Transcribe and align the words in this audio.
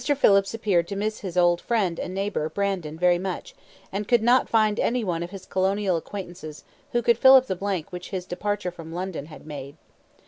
Phillips 0.15 0.55
appeared 0.55 0.87
to 0.87 0.95
miss 0.95 1.19
his 1.19 1.37
old 1.37 1.61
friend 1.61 1.99
and 1.99 2.11
neighbour, 2.15 2.49
Brandon, 2.49 2.97
very 2.97 3.19
much, 3.19 3.53
and 3.91 4.07
could 4.07 4.23
not 4.23 4.49
find 4.49 4.79
any 4.79 5.03
one 5.03 5.21
of 5.21 5.29
his 5.29 5.45
colonial 5.45 5.95
acquaintances 5.95 6.63
who 6.91 7.03
could 7.03 7.19
fill 7.19 7.35
up 7.35 7.45
the 7.45 7.55
blank 7.55 7.91
which 7.91 8.09
his 8.09 8.25
departure 8.25 8.71
from 8.71 8.91
London 8.91 9.27
had 9.27 9.45
made. 9.45 9.77